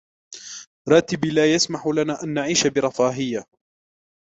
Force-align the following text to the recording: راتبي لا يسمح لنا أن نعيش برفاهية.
راتبي 0.89 1.29
لا 1.29 1.53
يسمح 1.53 1.87
لنا 1.87 2.23
أن 2.23 2.33
نعيش 2.33 2.67
برفاهية. 2.67 3.45